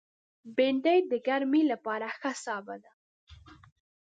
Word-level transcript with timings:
بېنډۍ 0.55 0.99
د 1.11 1.13
ګرمۍ 1.27 1.63
لپاره 1.71 2.05
ښه 2.17 2.31
سابه 2.43 2.75
دی 2.83 2.91